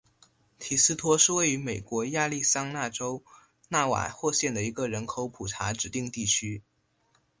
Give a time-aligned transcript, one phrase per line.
[0.57, 3.23] 提斯托是位于美国亚利桑那州
[3.69, 6.63] 纳瓦霍县的一个人口普查指定地区。